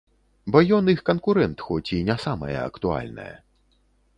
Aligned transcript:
Бо 0.53 0.61
ён 0.77 0.87
-—іх 0.93 1.03
канкурэнт, 1.09 1.61
хоць 1.67 1.93
і 1.99 2.01
не 2.09 2.15
самае 2.25 2.57
актуальнае. 2.63 3.31